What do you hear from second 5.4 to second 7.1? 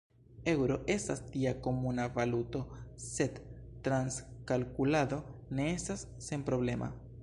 ne estas senproblema.